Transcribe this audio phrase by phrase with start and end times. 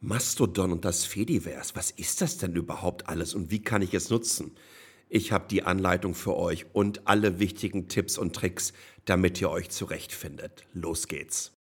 [0.00, 4.10] Mastodon und das Fediverse, was ist das denn überhaupt alles und wie kann ich es
[4.10, 4.52] nutzen?
[5.08, 8.72] Ich habe die Anleitung für euch und alle wichtigen Tipps und Tricks,
[9.06, 10.66] damit ihr euch zurechtfindet.
[10.72, 11.57] Los geht's.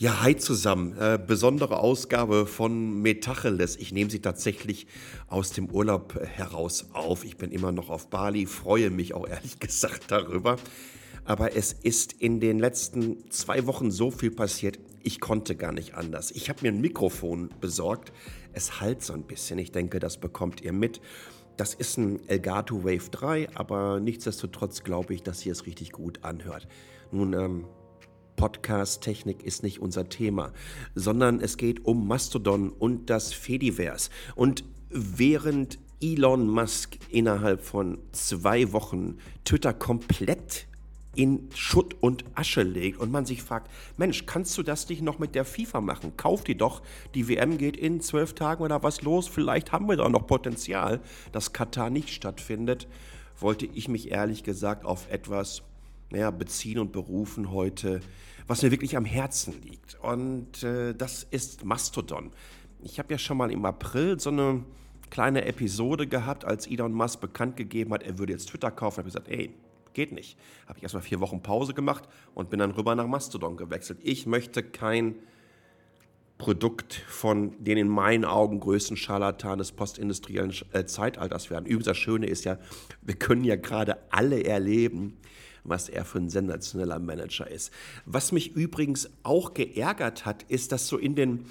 [0.00, 0.96] Ja, hi zusammen.
[0.98, 3.76] Äh, besondere Ausgabe von Metacheles.
[3.76, 4.86] Ich nehme sie tatsächlich
[5.28, 7.22] aus dem Urlaub heraus auf.
[7.22, 10.56] Ich bin immer noch auf Bali, freue mich auch ehrlich gesagt darüber.
[11.26, 15.96] Aber es ist in den letzten zwei Wochen so viel passiert, ich konnte gar nicht
[15.96, 16.30] anders.
[16.30, 18.10] Ich habe mir ein Mikrofon besorgt.
[18.54, 19.58] Es halt so ein bisschen.
[19.58, 21.02] Ich denke, das bekommt ihr mit.
[21.58, 26.24] Das ist ein Elgato Wave 3, aber nichtsdestotrotz glaube ich, dass ihr es richtig gut
[26.24, 26.68] anhört.
[27.12, 27.64] Nun, ähm,
[28.40, 30.54] Podcast-Technik ist nicht unser Thema,
[30.94, 34.08] sondern es geht um Mastodon und das Fediverse.
[34.34, 40.66] Und während Elon Musk innerhalb von zwei Wochen Twitter komplett
[41.14, 45.18] in Schutt und Asche legt und man sich fragt, Mensch, kannst du das nicht noch
[45.18, 46.16] mit der FIFA machen?
[46.16, 46.80] Kauf die doch,
[47.14, 51.02] die WM geht in zwölf Tagen oder was los, vielleicht haben wir da noch Potenzial,
[51.32, 52.88] dass Katar nicht stattfindet,
[53.38, 55.62] wollte ich mich ehrlich gesagt auf etwas
[56.10, 58.00] naja, beziehen und berufen heute,
[58.46, 59.98] was mir wirklich am Herzen liegt.
[60.02, 62.30] Und äh, das ist Mastodon.
[62.82, 64.64] Ich habe ja schon mal im April so eine
[65.10, 68.98] kleine Episode gehabt, als Elon Musk bekannt gegeben hat, er würde jetzt Twitter kaufen.
[68.98, 69.54] habe ich gesagt, ey,
[69.92, 70.38] geht nicht.
[70.66, 73.98] Habe ich erstmal vier Wochen Pause gemacht und bin dann rüber nach Mastodon gewechselt.
[74.02, 75.16] Ich möchte kein
[76.40, 81.66] Produkt von den in meinen Augen größten Scharlatan des postindustriellen äh, Zeitalters werden.
[81.66, 82.58] Übrigens, das Schöne ist ja,
[83.02, 85.18] wir können ja gerade alle erleben,
[85.64, 87.70] was er für ein sensationeller Manager ist.
[88.06, 91.44] Was mich übrigens auch geärgert hat, ist, dass so in den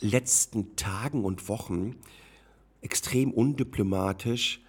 [0.00, 1.96] letzten Tagen und Wochen
[2.80, 4.63] extrem undiplomatisch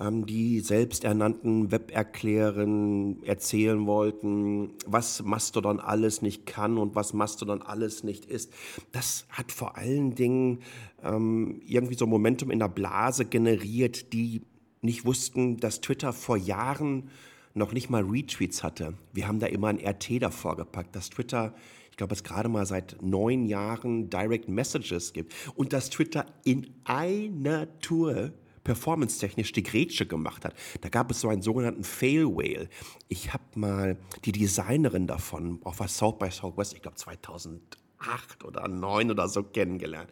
[0.00, 8.24] die selbsternannten Weberklären erzählen wollten, was Mastodon alles nicht kann und was Mastodon alles nicht
[8.24, 8.52] ist.
[8.92, 10.60] Das hat vor allen Dingen
[11.02, 14.42] ähm, irgendwie so Momentum in der Blase generiert, die
[14.82, 17.10] nicht wussten, dass Twitter vor Jahren
[17.54, 18.94] noch nicht mal Retweets hatte.
[19.12, 21.54] Wir haben da immer ein RT davor gepackt, dass Twitter,
[21.90, 26.68] ich glaube, es gerade mal seit neun Jahren Direct Messages gibt und dass Twitter in
[26.84, 28.32] einer Tour
[28.68, 30.54] performance-technisch die Grätsche gemacht hat.
[30.82, 32.68] Da gab es so einen sogenannten Fail Whale.
[33.08, 33.96] Ich habe mal
[34.26, 39.42] die Designerin davon auf was South by Southwest, ich glaube 2008 oder 2009 oder so
[39.42, 40.10] kennengelernt.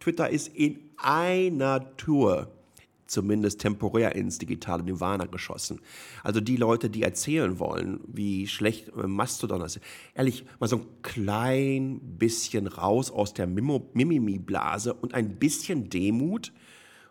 [0.00, 2.50] Twitter ist in einer Tour
[3.06, 5.80] zumindest temporär ins digitale Nirvana geschossen.
[6.24, 9.78] Also die Leute, die erzählen wollen, wie schlecht äh, Mastodon ist,
[10.14, 16.52] ehrlich, mal so ein klein bisschen raus aus der Mimimi-Blase und ein bisschen Demut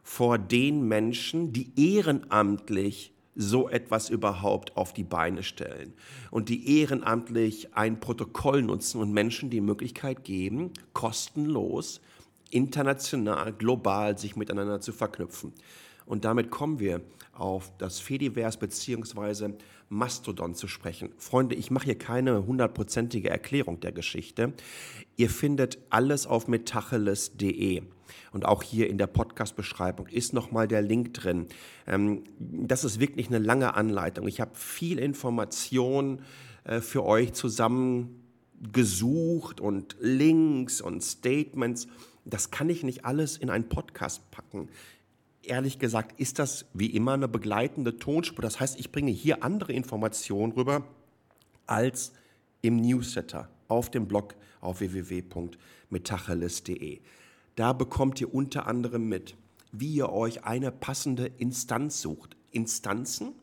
[0.04, 5.94] vor den Menschen, die ehrenamtlich so etwas überhaupt auf die Beine stellen
[6.32, 12.02] und die ehrenamtlich ein Protokoll nutzen und Menschen die Möglichkeit geben, kostenlos,
[12.50, 15.54] international, global sich miteinander zu verknüpfen.
[16.06, 17.02] Und damit kommen wir
[17.34, 19.54] auf das Fediverse bzw.
[19.90, 21.10] Mastodon zu sprechen.
[21.18, 24.54] Freunde, ich mache hier keine hundertprozentige Erklärung der Geschichte.
[25.16, 27.84] Ihr findet alles auf metacheles.de.
[28.32, 31.48] Und auch hier in der Podcast-Beschreibung ist nochmal der Link drin.
[31.88, 34.28] Ähm, das ist wirklich eine lange Anleitung.
[34.28, 36.22] Ich habe viel Information
[36.64, 41.88] äh, für euch zusammengesucht und Links und Statements.
[42.26, 44.70] Das kann ich nicht alles in einen Podcast packen
[45.44, 48.42] ehrlich gesagt ist das wie immer eine begleitende Tonspur.
[48.42, 50.88] Das heißt, ich bringe hier andere Informationen rüber
[51.68, 52.14] als
[52.62, 57.00] im Newsletter auf dem Blog auf www.metacheles.de.
[57.56, 59.36] Da bekommt ihr unter anderem mit,
[59.72, 62.36] wie ihr euch eine passende Instanz sucht.
[62.52, 63.34] Instanzen,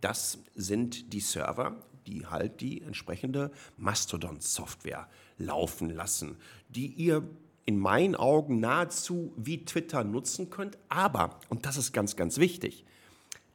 [0.00, 5.08] das sind die Server, die halt die entsprechende Mastodon-Software
[5.38, 6.36] laufen lassen,
[6.68, 7.28] die ihr
[7.64, 10.78] in meinen Augen nahezu wie Twitter nutzen könnt.
[10.88, 12.84] Aber, und das ist ganz, ganz wichtig,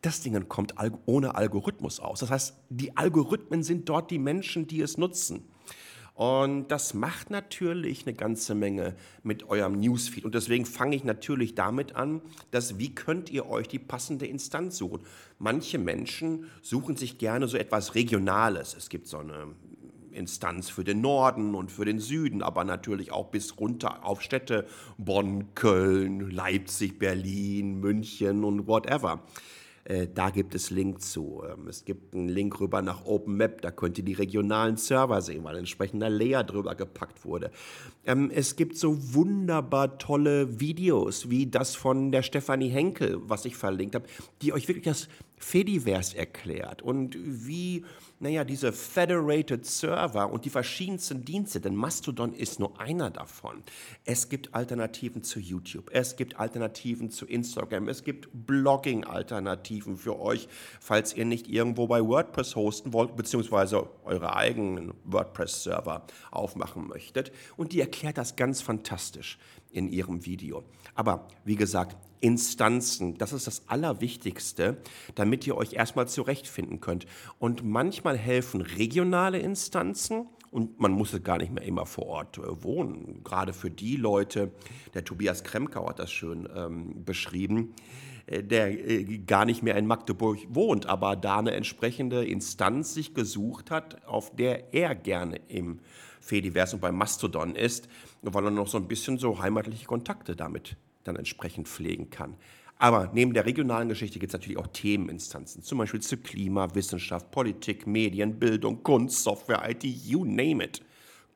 [0.01, 0.75] das Ding kommt
[1.06, 2.19] ohne Algorithmus aus.
[2.19, 5.45] Das heißt, die Algorithmen sind dort die Menschen, die es nutzen.
[6.21, 10.23] Und das macht natürlich eine ganze Menge mit eurem Newsfeed.
[10.23, 12.21] Und deswegen fange ich natürlich damit an,
[12.51, 15.01] dass wie könnt ihr euch die passende Instanz suchen?
[15.39, 18.75] Manche Menschen suchen sich gerne so etwas Regionales.
[18.77, 19.56] Es gibt so eine
[20.12, 24.68] Instanz für den Norden und für den Süden, aber natürlich auch bis runter auf Städte
[25.00, 29.23] Bonn, Köln, Leipzig, Berlin, München und whatever.
[29.83, 31.44] Äh, da gibt es Link zu.
[31.50, 35.44] Ähm, es gibt einen Link rüber nach OpenMap, da könnt ihr die regionalen Server sehen,
[35.44, 37.51] weil ein entsprechender Layer drüber gepackt wurde.
[38.06, 43.56] Ähm, es gibt so wunderbar tolle Videos, wie das von der Stefanie Henkel, was ich
[43.56, 44.06] verlinkt habe,
[44.42, 45.07] die euch wirklich das
[45.44, 47.86] Fediverse erklärt und wie
[48.22, 53.64] naja, diese Federated Server und die verschiedensten Dienste, denn Mastodon ist nur einer davon.
[54.06, 60.48] Es gibt Alternativen zu YouTube, es gibt Alternativen zu Instagram, es gibt Blogging-Alternativen für euch,
[60.80, 67.32] falls ihr nicht irgendwo bei WordPress hosten wollt, beziehungsweise eure eigenen WordPress-Server aufmachen möchtet.
[67.58, 69.40] Und die erklärt das ganz fantastisch
[69.72, 70.64] in ihrem Video.
[70.94, 74.77] Aber wie gesagt, Instanzen, das ist das Allerwichtigste,
[75.15, 77.06] damit ihr euch erstmal zurechtfinden könnt.
[77.39, 82.63] Und manchmal helfen regionale Instanzen, und man muss gar nicht mehr immer vor Ort äh,
[82.63, 83.23] wohnen.
[83.23, 84.51] Gerade für die Leute,
[84.94, 87.73] der Tobias Kremkau hat das schön ähm, beschrieben,
[88.27, 93.13] äh, der äh, gar nicht mehr in Magdeburg wohnt, aber da eine entsprechende Instanz sich
[93.13, 95.79] gesucht hat, auf der er gerne im
[96.19, 97.88] Fediverse und bei Mastodon ist,
[98.21, 102.36] weil er noch so ein bisschen so heimatliche Kontakte damit dann entsprechend pflegen kann.
[102.77, 107.30] Aber neben der regionalen Geschichte gibt es natürlich auch Themeninstanzen, zum Beispiel zu Klima, Wissenschaft,
[107.30, 110.81] Politik, Medien, Bildung, Kunst, Software, IT, you name it.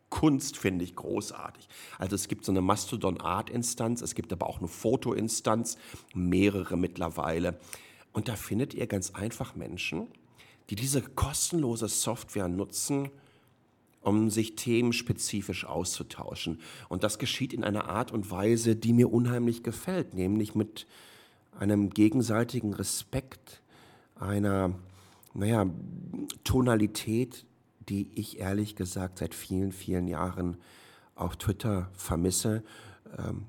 [0.10, 1.68] Kunst finde ich großartig.
[2.00, 5.78] Also es gibt so eine Mastodon-Art-Instanz, es gibt aber auch eine Foto-Instanz,
[6.16, 7.60] mehrere mittlerweile.
[8.12, 10.08] Und da findet ihr ganz einfach Menschen,
[10.70, 13.12] die diese kostenlose Software nutzen,
[14.06, 16.60] um sich themenspezifisch auszutauschen.
[16.90, 20.86] Und das geschieht in einer Art und Weise, die mir unheimlich gefällt, nämlich mit
[21.58, 23.62] einem gegenseitigen Respekt,
[24.16, 24.76] einer,
[25.34, 25.66] naja,
[26.44, 27.46] Tonalität,
[27.90, 30.58] die ich ehrlich gesagt seit vielen, vielen Jahren
[31.16, 32.64] auf Twitter vermisse.
[33.18, 33.46] Ähm,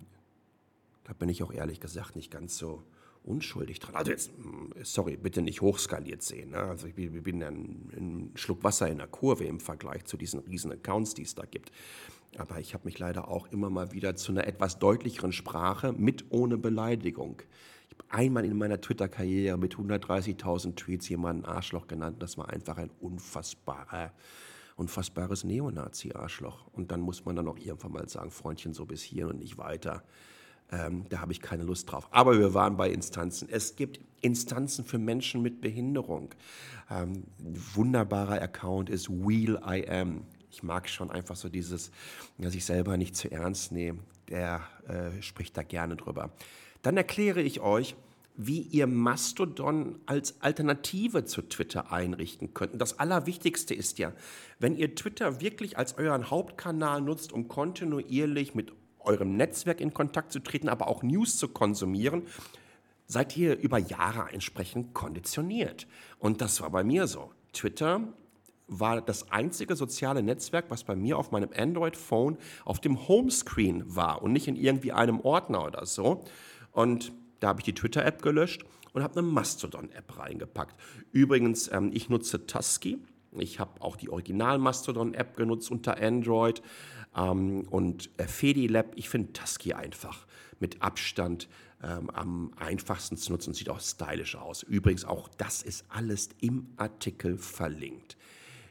[1.04, 2.82] da bin ich auch ehrlich gesagt nicht ganz so
[3.26, 3.94] unschuldig dran.
[3.94, 6.50] Also jetzt, hm, sorry, bitte nicht hochskaliert sehen.
[6.50, 6.58] Ne?
[6.58, 10.72] Also ich bin ein, ein Schluck Wasser in der Kurve im Vergleich zu diesen riesen
[10.72, 11.72] Accounts, die es da gibt.
[12.38, 16.26] Aber ich habe mich leider auch immer mal wieder zu einer etwas deutlicheren Sprache mit
[16.30, 17.42] ohne Beleidigung.
[17.88, 22.22] Ich habe einmal in meiner Twitter-Karriere mit 130.000 Tweets jemanden Arschloch genannt.
[22.22, 24.12] Das war einfach ein unfassbarer,
[24.76, 26.66] unfassbares Neonazi-Arschloch.
[26.72, 29.56] Und dann muss man dann auch irgendwann mal sagen, Freundchen, so bis hier und nicht
[29.56, 30.02] weiter.
[30.72, 32.08] Ähm, da habe ich keine Lust drauf.
[32.10, 33.48] Aber wir waren bei Instanzen.
[33.50, 36.34] Es gibt Instanzen für Menschen mit Behinderung.
[36.90, 40.22] Ähm, ein wunderbarer Account ist Wheel I Am.
[40.50, 41.90] Ich mag schon einfach so dieses,
[42.38, 44.00] dass ich selber nicht zu ernst nehme.
[44.28, 46.32] Der äh, spricht da gerne drüber.
[46.82, 47.94] Dann erkläre ich euch,
[48.36, 52.74] wie ihr Mastodon als Alternative zu Twitter einrichten könnt.
[52.74, 54.12] Und das Allerwichtigste ist ja,
[54.58, 58.72] wenn ihr Twitter wirklich als euren Hauptkanal nutzt, um kontinuierlich mit
[59.06, 62.22] eurem Netzwerk in Kontakt zu treten, aber auch News zu konsumieren,
[63.06, 65.86] seid ihr über Jahre entsprechend konditioniert.
[66.18, 67.30] Und das war bei mir so.
[67.52, 68.00] Twitter
[68.68, 74.22] war das einzige soziale Netzwerk, was bei mir auf meinem Android-Phone auf dem Homescreen war
[74.22, 76.24] und nicht in irgendwie einem Ordner oder so.
[76.72, 80.74] Und da habe ich die Twitter-App gelöscht und habe eine Mastodon-App reingepackt.
[81.12, 82.98] Übrigens, ähm, ich nutze Tusky.
[83.38, 86.62] Ich habe auch die Original-Mastodon-App genutzt unter Android.
[87.16, 90.26] Ähm, und äh, Fedilab, ich finde Tusky einfach
[90.60, 91.48] mit Abstand
[91.82, 94.62] ähm, am einfachsten zu nutzen, sieht auch stylisch aus.
[94.62, 98.16] Übrigens, auch das ist alles im Artikel verlinkt.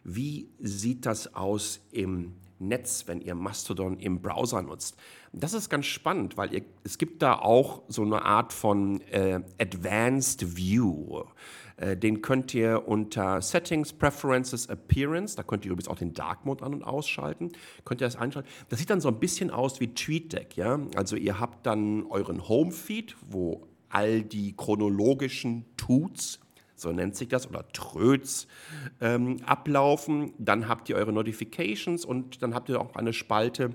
[0.04, 2.34] Wie sieht das aus im
[2.68, 4.98] Netz, wenn ihr Mastodon im Browser nutzt?
[5.34, 9.42] Das ist ganz spannend, weil ihr, es gibt da auch so eine Art von äh,
[9.60, 11.24] Advanced View.
[11.78, 16.46] Äh, den könnt ihr unter Settings, Preferences, Appearance, da könnt ihr übrigens auch den Dark
[16.46, 17.52] Mode an- und ausschalten,
[17.84, 18.50] könnt ihr das einschalten.
[18.70, 20.80] Das sieht dann so ein bisschen aus wie TweetDeck, ja.
[20.96, 26.40] Also ihr habt dann euren Home-Feed, wo all die chronologischen Toots
[26.76, 28.48] so nennt sich das, oder Tröts
[29.02, 30.34] ähm, ablaufen.
[30.38, 33.72] Dann habt ihr eure Notifications und dann habt ihr auch eine Spalte,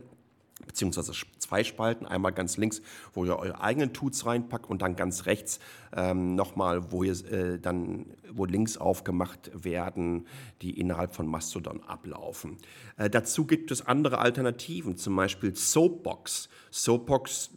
[0.66, 2.06] beziehungsweise zwei Spalten.
[2.06, 2.82] Einmal ganz links,
[3.14, 5.58] wo ihr eure eigenen Tuts reinpackt und dann ganz rechts
[5.96, 10.26] ähm, nochmal, wo ihr äh, dann, wo Links aufgemacht werden,
[10.62, 12.58] die innerhalb von Mastodon ablaufen.
[12.96, 16.48] Äh, dazu gibt es andere Alternativen, zum Beispiel Soapbox.
[16.70, 17.50] Soapbox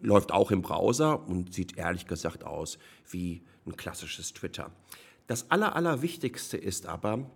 [0.00, 4.70] läuft auch im Browser und sieht ehrlich gesagt aus wie ein klassisches Twitter.
[5.26, 7.30] Das Aller, Allerwichtigste ist aber,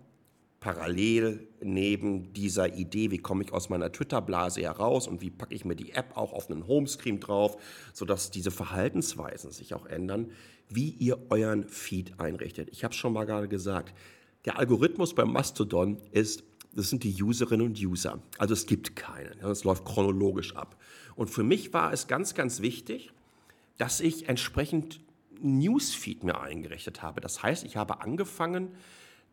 [0.59, 5.65] parallel neben dieser Idee, wie komme ich aus meiner Twitter-Blase heraus und wie packe ich
[5.65, 7.57] mir die App auch auf einen Homescreen drauf,
[7.93, 10.31] sodass diese Verhaltensweisen sich auch ändern,
[10.67, 12.69] wie ihr euren Feed einrichtet.
[12.71, 13.93] Ich habe es schon mal gerade gesagt,
[14.45, 16.43] der Algorithmus beim Mastodon ist,
[16.73, 18.19] das sind die Userinnen und User.
[18.37, 19.39] Also es gibt keinen.
[19.39, 20.77] Es läuft chronologisch ab.
[21.15, 23.11] Und für mich war es ganz, ganz wichtig,
[23.77, 24.99] dass ich entsprechend
[25.41, 27.21] Newsfeed mir eingerichtet habe.
[27.21, 28.75] Das heißt, ich habe angefangen,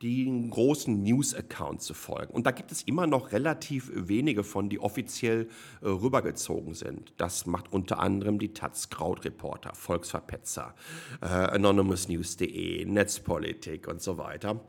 [0.02, 2.34] den großen News-Accounts zu folgen.
[2.34, 5.48] Und da gibt es immer noch relativ wenige von, die offiziell
[5.80, 7.12] äh, rübergezogen sind.
[7.16, 10.74] Das macht unter anderem die Taz, Krautreporter, Volksverpetzer,
[11.22, 14.60] äh, anonymousnews.de, Netzpolitik und so weiter.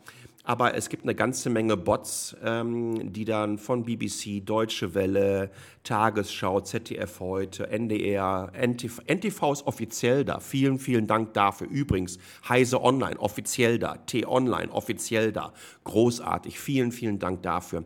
[0.48, 5.50] Aber es gibt eine ganze Menge Bots, ähm, die dann von BBC, Deutsche Welle,
[5.84, 10.40] Tagesschau, ZDF heute, NDR, NTV, NTV ist offiziell da.
[10.40, 11.68] Vielen, vielen Dank dafür.
[11.68, 15.52] Übrigens, Heise Online offiziell da, T-Online offiziell da.
[15.84, 16.60] Großartig.
[16.60, 17.84] Vielen, vielen Dank dafür.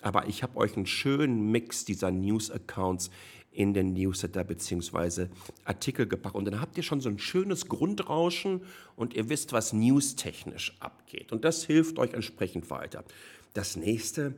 [0.00, 3.10] Aber ich habe euch einen schönen Mix dieser News-Accounts
[3.58, 5.26] in den Newsletter bzw.
[5.64, 6.36] Artikel gepackt.
[6.36, 8.60] Und dann habt ihr schon so ein schönes Grundrauschen
[8.94, 11.32] und ihr wisst, was newstechnisch abgeht.
[11.32, 13.02] Und das hilft euch entsprechend weiter.
[13.54, 14.34] Das nächste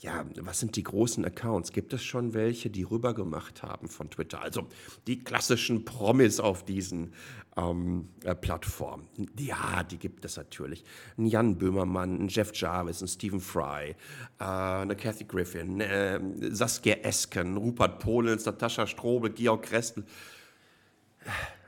[0.00, 1.72] ja, was sind die großen Accounts?
[1.72, 4.40] Gibt es schon welche, die rübergemacht haben von Twitter?
[4.40, 4.66] Also
[5.06, 7.12] die klassischen Promis auf diesen
[7.56, 9.06] ähm, äh, Plattformen.
[9.38, 10.84] Ja, die gibt es natürlich.
[11.18, 13.94] Ein Jan Böhmermann, ein Jeff Jarvis, ein Stephen Fry,
[14.38, 16.18] äh, eine Kathy Griffin, äh,
[16.50, 20.04] Saskia Esken, Rupert Pohlens, Natascha Strobel, Georg Krestel.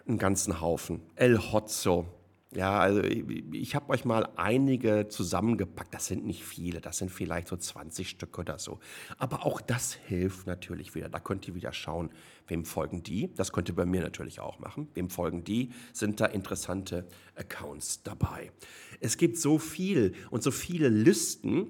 [0.07, 1.03] Einen ganzen Haufen.
[1.17, 2.07] El Hotzo,
[2.55, 5.95] ja, also ich, ich habe euch mal einige zusammengepackt.
[5.95, 8.79] Das sind nicht viele, das sind vielleicht so 20 Stück oder so.
[9.19, 11.09] Aber auch das hilft natürlich wieder.
[11.09, 12.11] Da könnt ihr wieder schauen,
[12.47, 13.33] wem folgen die.
[13.35, 14.89] Das könnt ihr bei mir natürlich auch machen.
[14.95, 15.71] Wem folgen die?
[15.93, 17.07] Sind da interessante
[17.37, 18.53] Accounts dabei?
[19.01, 21.69] Es gibt so viel und so viele Listen,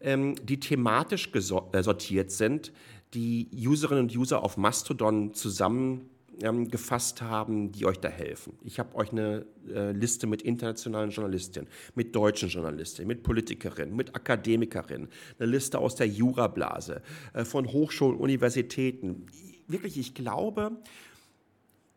[0.00, 2.72] ähm, die thematisch äh, sortiert sind,
[3.14, 6.08] die Userinnen und User auf Mastodon zusammen
[6.42, 8.58] ähm, gefasst haben, die euch da helfen.
[8.64, 14.14] Ich habe euch eine äh, Liste mit internationalen Journalistinnen, mit deutschen Journalistinnen, mit Politikerinnen, mit
[14.14, 19.26] Akademikerinnen, eine Liste aus der Jurablase, äh, von Hochschulen, Universitäten.
[19.68, 20.72] Wirklich, ich glaube,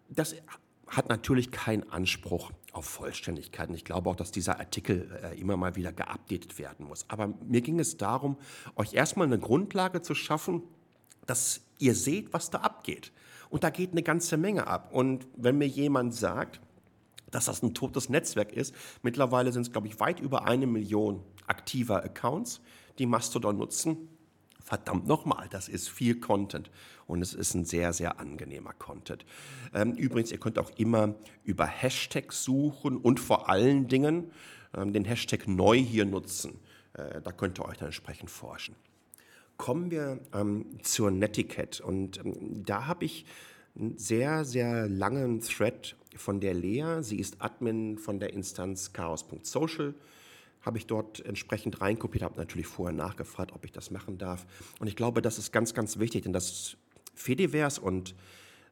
[0.10, 0.36] das
[0.88, 3.70] hat natürlich keinen Anspruch auf Vollständigkeit.
[3.70, 7.06] Und ich glaube auch, dass dieser Artikel äh, immer mal wieder geupdatet werden muss.
[7.08, 8.38] Aber mir ging es darum,
[8.76, 10.64] euch erstmal eine Grundlage zu schaffen,
[11.26, 13.12] dass ihr seht, was da abgeht.
[13.53, 14.89] Und da geht eine ganze Menge ab.
[14.91, 16.60] Und wenn mir jemand sagt,
[17.29, 21.22] dass das ein totes Netzwerk ist, mittlerweile sind es, glaube ich, weit über eine Million
[21.45, 22.62] aktiver Accounts,
[22.98, 24.10] die Mastodon nutzen.
[24.60, 26.72] Verdammt nochmal, das ist viel Content
[27.05, 29.24] und es ist ein sehr, sehr angenehmer Content.
[29.72, 34.31] Ähm, übrigens, ihr könnt auch immer über Hashtags suchen und vor allen Dingen
[34.75, 36.60] ähm, den Hashtag neu hier nutzen.
[36.93, 38.75] Äh, da könnt ihr euch dann entsprechend forschen.
[39.57, 41.83] Kommen wir ähm, zur Netiquette.
[41.83, 43.25] Und ähm, da habe ich
[43.75, 47.01] einen sehr, sehr langen Thread von der Lea.
[47.01, 49.93] Sie ist Admin von der Instanz chaos.social.
[50.62, 54.45] Habe ich dort entsprechend reinkopiert, habe natürlich vorher nachgefragt, ob ich das machen darf.
[54.79, 56.77] Und ich glaube, das ist ganz, ganz wichtig, denn das
[57.15, 58.15] Fediverse und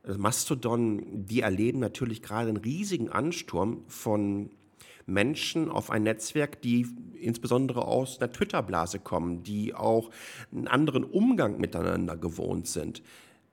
[0.06, 4.52] äh, Mastodon, die erleben natürlich gerade einen riesigen Ansturm von
[5.06, 6.88] Menschen auf ein Netzwerk, die
[7.20, 10.10] insbesondere aus einer Twitter-Blase kommen, die auch
[10.52, 13.02] einen anderen Umgang miteinander gewohnt sind.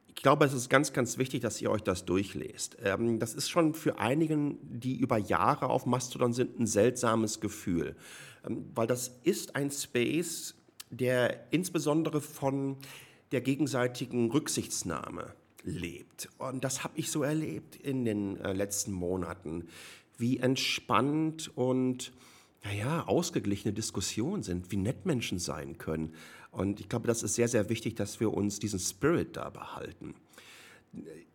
[0.09, 2.76] Ich glaube, es ist ganz, ganz wichtig, dass ihr euch das durchlest.
[2.83, 7.95] Ähm, das ist schon für einigen, die über Jahre auf Mastodon sind, ein seltsames Gefühl,
[8.45, 10.57] ähm, weil das ist ein Space,
[10.90, 12.76] der insbesondere von
[13.31, 16.28] der gegenseitigen Rücksichtsnahme lebt.
[16.38, 19.69] Und das habe ich so erlebt in den äh, letzten Monaten
[20.19, 22.13] wie entspannt und
[22.65, 26.13] naja, ausgeglichene Diskussionen sind, wie nett Menschen sein können.
[26.51, 30.15] Und ich glaube, das ist sehr, sehr wichtig, dass wir uns diesen Spirit da behalten.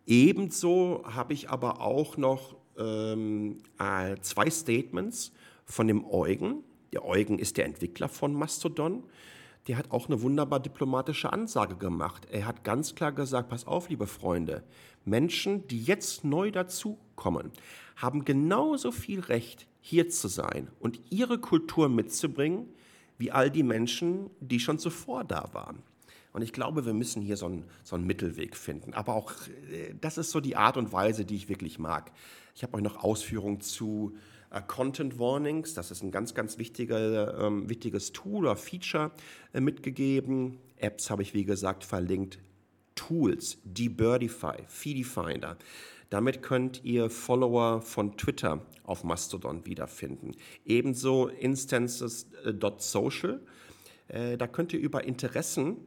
[0.05, 5.31] Ebenso habe ich aber auch noch ähm, äh, zwei Statements
[5.65, 6.63] von dem Eugen.
[6.91, 9.03] Der Eugen ist der Entwickler von Mastodon.
[9.67, 12.27] Der hat auch eine wunderbar diplomatische Ansage gemacht.
[12.29, 14.63] Er hat ganz klar gesagt, pass auf, liebe Freunde,
[15.05, 17.51] Menschen, die jetzt neu dazukommen,
[17.95, 22.67] haben genauso viel Recht, hier zu sein und ihre Kultur mitzubringen,
[23.17, 25.83] wie all die Menschen, die schon zuvor da waren.
[26.31, 28.93] Und ich glaube, wir müssen hier so einen, so einen Mittelweg finden.
[28.93, 29.31] Aber auch,
[29.71, 32.11] äh, das ist so die Art und Weise, die ich wirklich mag.
[32.55, 34.15] Ich habe euch noch Ausführungen zu
[34.49, 35.73] äh, Content Warnings.
[35.73, 39.11] Das ist ein ganz, ganz wichtiger, ähm, wichtiges Tool oder Feature
[39.53, 40.57] äh, mitgegeben.
[40.77, 42.39] Apps habe ich, wie gesagt, verlinkt.
[42.95, 45.57] Tools, Debirdify, Feedifinder.
[46.09, 50.31] Damit könnt ihr Follower von Twitter auf Mastodon wiederfinden.
[50.65, 53.41] Ebenso instances.social.
[54.09, 55.77] Äh, da könnt ihr über Interessen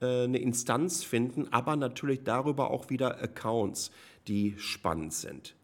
[0.00, 3.92] äh, eine Instanz finden, aber natürlich darüber auch wieder Accounts,
[4.26, 5.54] die spannend sind.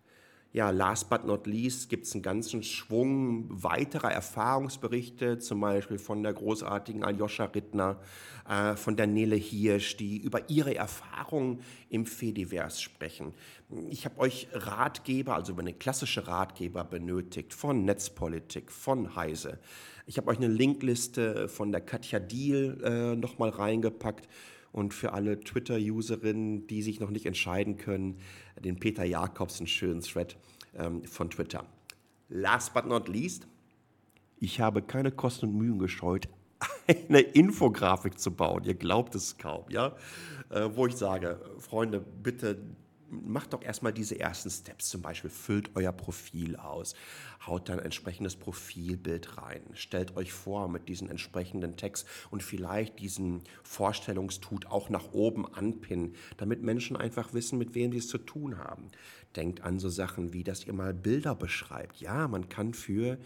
[0.56, 6.22] Ja, last but not least gibt es einen ganzen Schwung weiterer Erfahrungsberichte, zum Beispiel von
[6.22, 8.00] der großartigen Aljoscha Rittner,
[8.48, 11.60] äh, von der Nele Hirsch, die über ihre Erfahrungen
[11.90, 13.34] im Fedivers sprechen.
[13.90, 19.58] Ich habe euch Ratgeber, also eine klassische Ratgeber benötigt von Netzpolitik, von Heise.
[20.06, 24.26] Ich habe euch eine Linkliste von der Katja Diel äh, nochmal reingepackt
[24.76, 28.18] und für alle Twitter-Userinnen, die sich noch nicht entscheiden können,
[28.60, 30.36] den Peter Jakobs, einen schönen Thread
[30.74, 31.64] ähm, von Twitter.
[32.28, 33.46] Last but not least,
[34.38, 36.28] ich habe keine Kosten und Mühen gescheut,
[37.08, 38.64] eine Infografik zu bauen.
[38.64, 39.96] Ihr glaubt es kaum, ja?
[40.50, 42.58] Äh, wo ich sage, Freunde, bitte
[43.10, 46.94] macht doch erstmal diese ersten Steps, zum Beispiel füllt euer Profil aus,
[47.46, 52.98] haut dann ein entsprechendes Profilbild rein, stellt euch vor mit diesem entsprechenden Text und vielleicht
[52.98, 58.18] diesen Vorstellungstut auch nach oben anpinnen, damit Menschen einfach wissen, mit wem sie es zu
[58.18, 58.88] tun haben.
[59.36, 62.00] Denkt an so Sachen wie, dass ihr mal Bilder beschreibt.
[62.00, 63.18] Ja, man kann für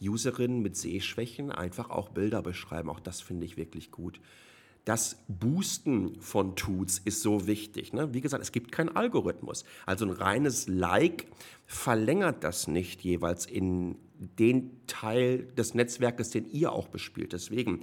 [0.00, 2.90] Userinnen mit Sehschwächen einfach auch Bilder beschreiben.
[2.90, 4.20] Auch das finde ich wirklich gut
[4.86, 7.92] das Boosten von Tuts ist so wichtig.
[7.92, 8.14] Ne?
[8.14, 9.64] Wie gesagt, es gibt keinen Algorithmus.
[9.84, 11.26] Also ein reines Like
[11.66, 17.32] verlängert das nicht jeweils in den Teil des Netzwerkes, den ihr auch bespielt.
[17.32, 17.80] Deswegen,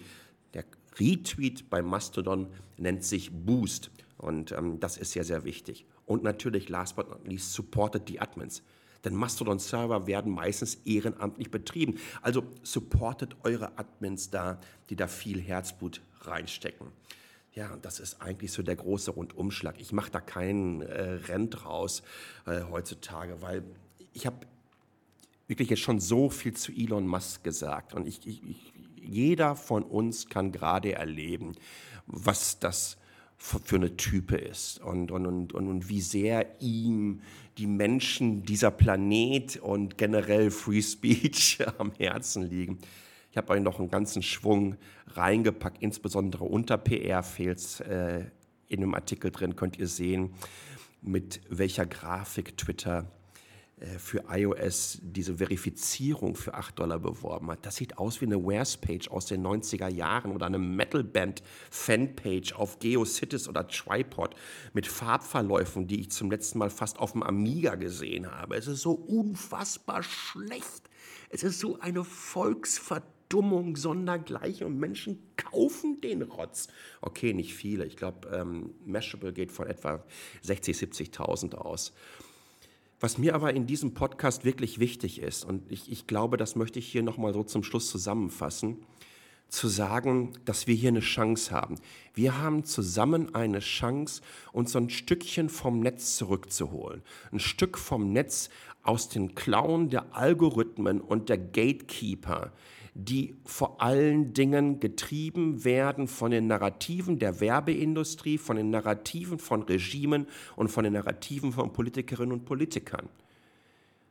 [0.54, 0.64] der
[0.98, 3.92] Retweet bei Mastodon nennt sich Boost.
[4.18, 5.86] Und ähm, das ist sehr, sehr wichtig.
[6.06, 8.64] Und natürlich, last but not least, supportet die Admins.
[9.04, 12.00] Denn Mastodon-Server werden meistens ehrenamtlich betrieben.
[12.22, 16.88] Also supportet eure Admins da, die da viel Herzblut reinstecken.
[17.54, 19.80] Ja, und das ist eigentlich so der große Rundumschlag.
[19.80, 22.02] Ich mache da keinen äh, Renn draus
[22.48, 23.64] äh, heutzutage, weil
[24.14, 24.38] ich habe
[25.48, 27.94] wirklich jetzt schon so viel zu Elon Musk gesagt.
[27.94, 31.54] Und ich, ich, ich, jeder von uns kann gerade erleben,
[32.08, 32.98] was das
[33.38, 37.22] für eine Type ist und, und, und, und, wie sehr ihm
[37.58, 42.80] die Menschen dieser Planet und generell Free Speech am Herzen liegen.
[43.34, 44.76] Ich habe euch noch einen ganzen Schwung
[45.08, 48.26] reingepackt, insbesondere unter PR-Fails äh,
[48.68, 50.36] in einem Artikel drin könnt ihr sehen,
[51.02, 53.12] mit welcher Grafik Twitter
[53.80, 57.66] äh, für iOS diese Verifizierung für 8 Dollar beworben hat.
[57.66, 63.50] Das sieht aus wie eine Wares-Page aus den 90er Jahren oder eine Metal-Band-Fanpage auf GeoCities
[63.50, 64.36] oder Tripod
[64.74, 68.58] mit Farbverläufen, die ich zum letzten Mal fast auf dem Amiga gesehen habe.
[68.58, 70.88] Es ist so unfassbar schlecht.
[71.30, 73.13] Es ist so eine Volksvertretung.
[73.34, 76.68] Verdummung sondergleichen und Menschen kaufen den Rotz.
[77.02, 77.84] Okay, nicht viele.
[77.84, 80.04] Ich glaube, ähm, Mashable geht von etwa
[80.44, 81.94] 60, 70.000 aus.
[83.00, 86.78] Was mir aber in diesem Podcast wirklich wichtig ist, und ich, ich glaube, das möchte
[86.78, 88.86] ich hier nochmal so zum Schluss zusammenfassen,
[89.50, 91.80] zu sagen, dass wir hier eine Chance haben.
[92.14, 97.02] Wir haben zusammen eine Chance, uns so ein Stückchen vom Netz zurückzuholen.
[97.32, 98.52] Ein Stück vom Netz
[98.84, 102.52] aus den Klauen der Algorithmen und der Gatekeeper,
[102.96, 109.64] die vor allen Dingen getrieben werden von den Narrativen der Werbeindustrie, von den Narrativen von
[109.64, 113.10] Regimen und von den Narrativen von Politikerinnen und Politikern.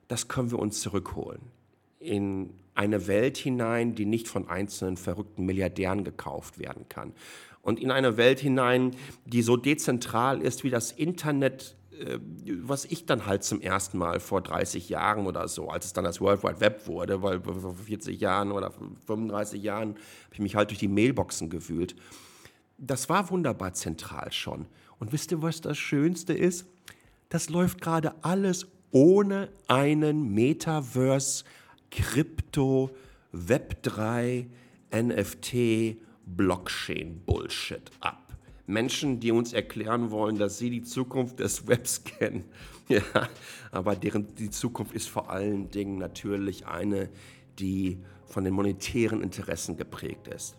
[0.09, 1.41] Das können wir uns zurückholen
[2.03, 7.13] in eine Welt hinein, die nicht von einzelnen verrückten Milliardären gekauft werden kann.
[7.61, 11.77] Und in eine Welt hinein, die so dezentral ist wie das Internet
[12.63, 16.05] was ich dann halt zum ersten Mal vor 30 Jahren oder so, als es dann
[16.05, 18.73] das World Wide Web wurde, weil vor 40 Jahren oder
[19.07, 21.95] 35 Jahren habe ich mich halt durch die Mailboxen gewühlt.
[22.79, 24.67] Das war wunderbar zentral schon.
[24.99, 26.67] Und wisst ihr, was das Schönste ist?
[27.29, 31.45] Das läuft gerade alles ohne einen Metaverse,
[31.91, 32.91] Krypto,
[33.33, 34.47] Web3,
[34.95, 38.22] NFT, Blockchain-Bullshit ab.
[38.73, 42.45] Menschen, die uns erklären wollen, dass sie die Zukunft des Webs kennen.
[42.89, 43.03] Ja,
[43.71, 47.09] aber deren, die Zukunft ist vor allen Dingen natürlich eine,
[47.59, 50.57] die von den monetären Interessen geprägt ist.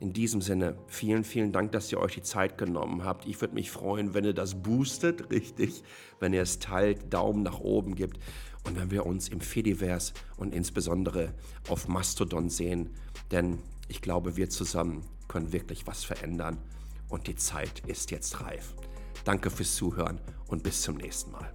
[0.00, 3.26] In diesem Sinne, vielen, vielen Dank, dass ihr euch die Zeit genommen habt.
[3.26, 5.84] Ich würde mich freuen, wenn ihr das boostet, richtig,
[6.18, 8.18] wenn ihr es teilt, Daumen nach oben gibt
[8.64, 11.32] und wenn wir uns im Fediverse und insbesondere
[11.68, 12.90] auf Mastodon sehen.
[13.30, 16.58] Denn ich glaube, wir zusammen können wirklich was verändern
[17.12, 18.74] und die Zeit ist jetzt reif.
[19.24, 21.52] Danke fürs Zuhören und bis zum nächsten Mal.